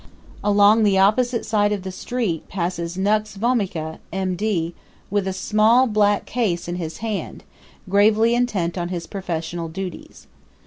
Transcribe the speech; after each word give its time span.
Along 0.43 0.81
the 0.81 0.97
opposite 0.97 1.45
side 1.45 1.71
of 1.71 1.83
the 1.83 1.91
street 1.91 2.49
passes 2.49 2.97
Nux 2.97 3.37
Vomica, 3.37 3.99
M.D., 4.11 4.73
with 5.11 5.27
a 5.27 5.31
small 5.31 5.85
black 5.85 6.25
case 6.25 6.67
in 6.67 6.77
his 6.77 6.97
hand, 7.05 7.43
gravely 7.87 8.33
intent 8.33 8.79
on 8.79 8.89
his 8.89 9.05
professional 9.05 9.67
duties. 9.67 10.25